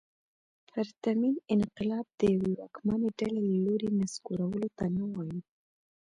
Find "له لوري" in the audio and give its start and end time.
3.51-3.89